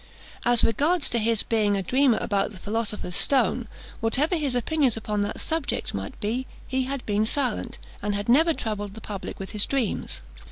[0.45, 3.67] As regarded his being a dreamer about the philosopher's stone,
[3.99, 8.51] whatever his opinions upon that subject might be, he had been silent, and had never
[8.55, 10.21] troubled the public with his dreams.